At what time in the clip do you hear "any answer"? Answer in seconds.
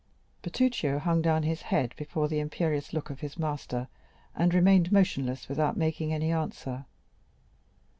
6.11-6.85